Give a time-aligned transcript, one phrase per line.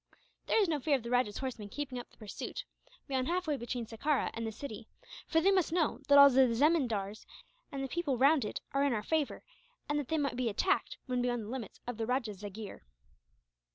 [0.47, 2.65] "There is no fear of the rajah's horsemen keeping up the pursuit,
[3.07, 4.87] beyond halfway between Sekerah and the city;
[5.27, 7.23] for they must know that all the zemindars
[7.71, 9.43] and people round it are in our favour,
[9.87, 12.81] and that they might be attacked, when beyond the limits of the rajah's jagheer."